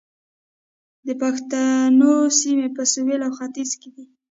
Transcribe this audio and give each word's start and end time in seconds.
د 1.05 1.09
پښتنو 1.21 2.13
سیمې 2.39 2.67
په 2.75 2.83
سویل 2.93 3.21
او 3.27 3.31
ختیځ 3.37 3.71
کې 3.81 3.89
دي 3.95 4.05